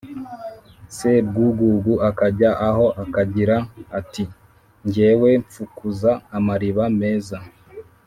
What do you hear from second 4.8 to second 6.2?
"Jyewe mfukuza